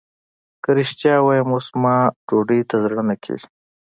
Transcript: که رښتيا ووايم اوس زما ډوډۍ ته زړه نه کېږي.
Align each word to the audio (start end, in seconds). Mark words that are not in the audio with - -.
که 0.63 0.69
رښتيا 0.79 1.15
ووايم 1.19 1.49
اوس 1.53 1.65
زما 1.73 1.95
ډوډۍ 2.27 2.61
ته 2.69 2.75
زړه 2.83 3.01
نه 3.09 3.15
کېږي. 3.23 3.47